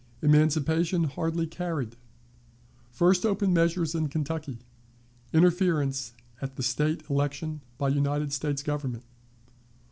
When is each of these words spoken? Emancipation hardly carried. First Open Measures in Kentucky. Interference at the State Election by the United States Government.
Emancipation 0.23 1.03
hardly 1.03 1.45
carried. 1.45 1.95
First 2.89 3.23
Open 3.23 3.53
Measures 3.53 3.93
in 3.93 4.07
Kentucky. 4.09 4.57
Interference 5.31 6.13
at 6.41 6.55
the 6.55 6.63
State 6.63 7.03
Election 7.07 7.61
by 7.77 7.89
the 7.89 7.97
United 7.97 8.33
States 8.33 8.63
Government. 8.63 9.03